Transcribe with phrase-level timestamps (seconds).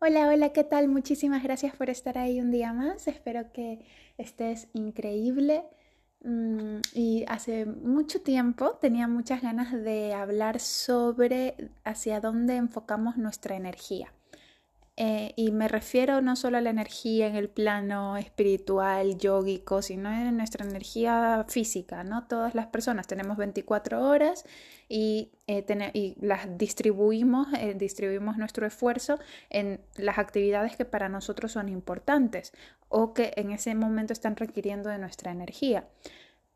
[0.00, 0.86] Hola, hola, ¿qué tal?
[0.86, 3.08] Muchísimas gracias por estar ahí un día más.
[3.08, 3.80] Espero que
[4.16, 5.64] estés increíble.
[6.22, 13.56] Mm, y hace mucho tiempo tenía muchas ganas de hablar sobre hacia dónde enfocamos nuestra
[13.56, 14.12] energía.
[15.00, 20.10] Eh, y me refiero no solo a la energía en el plano espiritual, yógico, sino
[20.10, 22.26] en nuestra energía física, ¿no?
[22.26, 24.44] Todas las personas tenemos 24 horas
[24.88, 25.64] y, eh,
[25.94, 32.52] y las distribuimos, eh, distribuimos nuestro esfuerzo en las actividades que para nosotros son importantes
[32.88, 35.86] o que en ese momento están requiriendo de nuestra energía.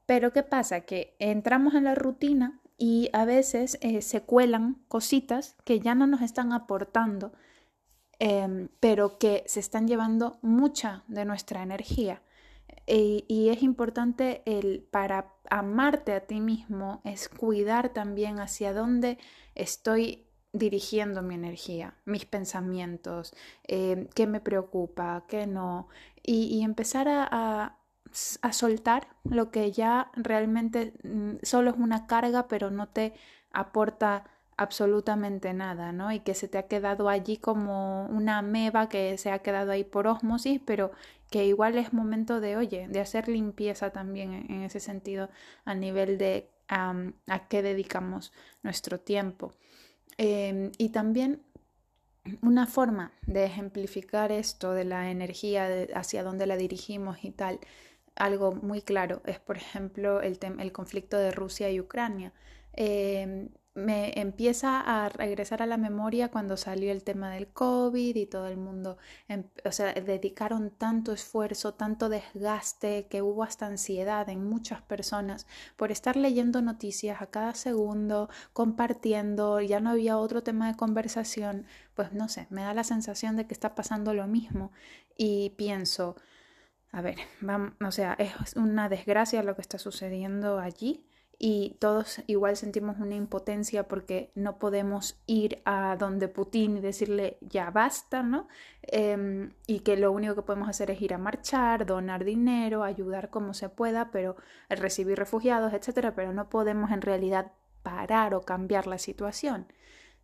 [0.05, 0.81] Pero ¿qué pasa?
[0.81, 6.23] Que entramos en la rutina y a veces se cuelan cositas que ya no nos
[6.23, 7.33] están aportando
[8.25, 12.23] Em, pero que se están llevando mucha de nuestra energía.
[12.87, 19.19] Y es importante el para amarte a ti mismo, es cuidar también hacia dónde
[19.57, 25.89] estoy dirigiendo mi energía, mis pensamientos, em, qué me preocupa, qué no,
[26.23, 27.79] y, empezar a,
[28.43, 33.15] a soltar lo que ya realmente mm, solo es una carga, pero no te
[33.51, 34.25] aporta
[34.57, 36.13] absolutamente nada, ¿no?
[36.13, 39.85] Y que se te ha quedado allí como una ameba que se ha quedado ahí
[39.85, 40.93] por osmosis, pero
[41.31, 45.31] que igual es momento de, oye, de hacer limpieza también en ese sentido
[45.65, 49.53] a nivel de a qué dedicamos nuestro tiempo.
[50.17, 51.43] Em, y también
[52.41, 57.61] una forma de ejemplificar esto de la energía, hacia dónde la dirigimos y tal,
[58.15, 62.33] algo muy claro es, por ejemplo, el, el conflicto de Rusia y Ucrania.
[62.75, 68.27] Em, me empieza a regresar a la memoria cuando salió el tema del COVID y
[68.27, 74.29] todo el mundo, em, o sea, dedicaron tanto esfuerzo, tanto desgaste, que hubo hasta ansiedad
[74.29, 75.47] en muchas personas
[75.77, 81.67] por estar leyendo noticias a cada segundo, compartiendo, ya no había otro tema de conversación,
[81.95, 84.73] pues no sé, me da la sensación de que está pasando lo mismo
[85.17, 86.17] y pienso,
[86.93, 91.07] a ver, vamos, o sea, es una desgracia lo que está sucediendo allí
[91.45, 97.37] y todos igual sentimos una impotencia porque no podemos ir a donde Putin y decirle
[97.41, 98.47] ya basta, ¿no?
[98.83, 103.29] Em, y que lo único que podemos hacer es ir a marchar, donar dinero, ayudar
[103.29, 104.37] como se pueda, pero
[104.69, 107.51] recibir refugiados, etcétera, pero no podemos en realidad
[107.83, 109.67] parar o cambiar la situación.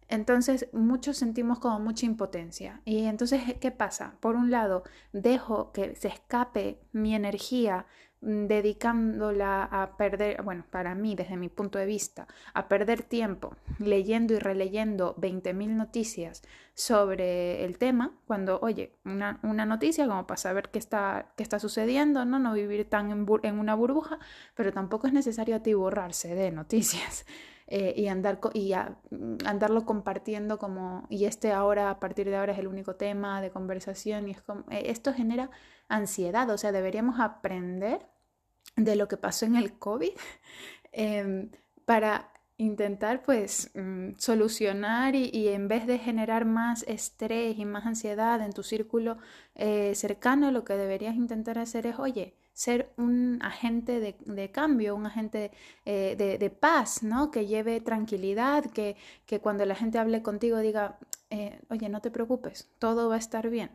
[0.06, 2.80] Entonces, muchos sentimos como mucha impotencia.
[2.84, 4.14] Y entonces, ¿qué pasa?
[4.20, 7.86] Por un lado, dejo que se escape mi energía
[8.20, 14.34] dedicándola a perder, bueno, para mí, desde mi punto de vista, a perder tiempo leyendo
[14.34, 16.42] y releyendo 20.000 noticias
[16.74, 21.58] sobre el tema, cuando, oye, una, una, noticia como para saber qué está, qué está
[21.58, 22.38] sucediendo, ¿no?
[22.38, 24.18] No vivir tan en, en una burbuja,
[24.54, 27.26] pero tampoco es necesario atiborrarse de noticias.
[27.70, 28.72] Eh, y, andar, y
[29.10, 33.42] mm, andarlo compartiendo como, y este ahora, a partir de ahora es el único tema
[33.42, 35.50] de conversación, y es como, eh, esto genera
[35.86, 38.06] ansiedad, o sea, deberíamos aprender
[38.76, 40.12] de lo que pasó en el COVID
[40.92, 41.50] em,
[41.84, 48.40] para intentar pues mm, solucionar y, en vez de generar más estrés y más ansiedad
[48.40, 49.18] en tu círculo
[49.54, 55.06] eh, cercano, lo que deberías intentar hacer es, oye, ser un agente de, cambio, un
[55.06, 55.52] agente
[55.84, 57.30] eh, de, paz, ¿no?
[57.30, 58.96] Que lleve tranquilidad, que,
[59.26, 60.98] que cuando la gente hable contigo diga,
[61.30, 63.70] eh, oye, no te preocupes, todo va a estar bien.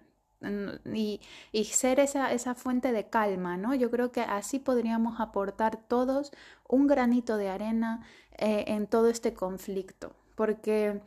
[0.94, 1.22] Y,
[1.54, 3.74] y, ser esa, esa fuente de calma, ¿no?
[3.74, 6.34] Yo creo que así podríamos aportar todos
[6.68, 8.06] un granito de arena
[8.38, 11.00] eh, en todo este conflicto, porque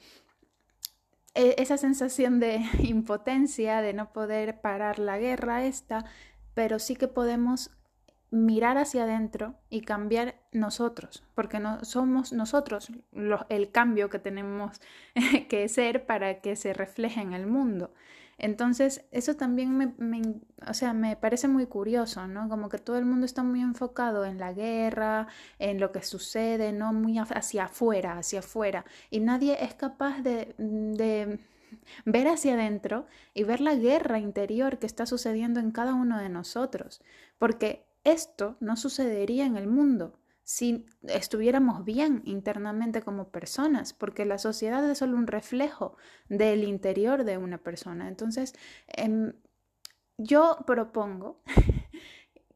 [1.34, 6.06] esa sensación de impotencia, de no poder parar la guerra esta,
[6.56, 7.70] pero sí que podemos
[8.30, 12.90] mirar hacia adentro y cambiar nosotros, porque no somos nosotros
[13.50, 14.80] el cambio que tenemos
[15.50, 17.92] que ser para que se refleje en el mundo.
[18.38, 20.22] Entonces, eso también me,
[20.66, 22.48] o sea, me parece muy curioso, ¿no?
[22.48, 25.26] Como que todo el mundo está muy enfocado en la guerra,
[25.58, 26.94] en lo que sucede, ¿no?
[26.94, 28.86] Muy hacia afuera, hacia afuera.
[29.10, 31.38] Y nadie es capaz de, de
[32.04, 36.28] ver hacia adentro y ver la guerra interior que está sucediendo en cada uno de
[36.28, 37.02] nosotros,
[37.38, 44.38] porque esto no sucedería en el mundo si estuviéramos bien internamente como personas, porque la
[44.38, 45.96] sociedad es solo un reflejo
[46.28, 48.06] del interior de una persona.
[48.06, 48.54] Entonces,
[48.86, 49.32] em,
[50.18, 51.42] yo propongo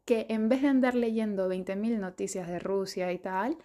[0.05, 3.59] que en vez de andar leyendo 20.000 noticias de Rusia y tal,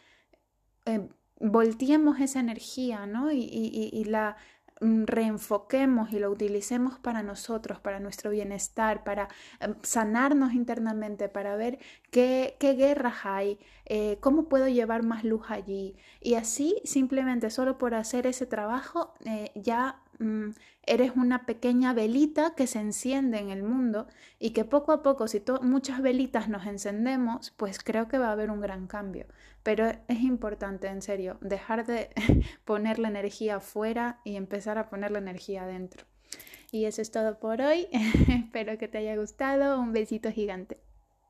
[0.86, 1.10] em,
[1.40, 3.32] volteemos esa energía, ¿no?
[3.32, 9.30] y la Mm, reenfoquemos y lo utilicemos para nosotros, para nuestro bienestar, para
[9.60, 11.80] em, sanarnos internamente, para ver
[12.12, 15.96] qué, qué guerras hay, eh, cómo puedo llevar más luz allí.
[16.22, 20.50] Y así, simplemente solo por hacer ese trabajo, eh, ya mm,
[20.86, 24.08] eres una pequeña velita que se enciende en el mundo
[24.40, 28.34] y que poco a poco, si muchas velitas nos encendemos, pues creo que va a
[28.34, 29.26] haber un gran cambio.
[29.64, 32.10] Pero es importante, en serio, dejar de
[32.66, 36.06] poner la energía afuera y empezar a poner la energía adentro.
[36.72, 37.88] Y eso es todo por hoy.
[38.28, 39.80] Espero que te haya gustado.
[39.80, 40.78] Un besito gigante.